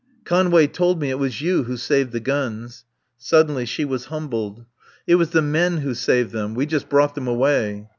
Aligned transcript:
"Conway 0.23 0.65
told 0.65 0.99
me 0.99 1.11
it 1.11 1.19
was 1.19 1.41
you 1.41 1.65
who 1.65 1.77
saved 1.77 2.11
the 2.11 2.19
guns." 2.19 2.85
Suddenly 3.19 3.67
she 3.67 3.85
was 3.85 4.05
humbled. 4.05 4.65
"It 5.05 5.13
was 5.13 5.29
the 5.29 5.43
men 5.43 5.77
who 5.77 5.93
saved 5.93 6.31
them. 6.31 6.55
We 6.55 6.65
just 6.65 6.89
brought 6.89 7.13
them 7.13 7.27
away." 7.27 7.87